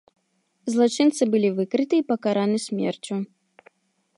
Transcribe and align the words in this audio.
Злачынцы 0.75 1.27
былі 1.35 1.49
выкрыты 1.59 1.95
і 1.99 2.07
пакараны 2.13 2.57
смерцю. 2.67 3.15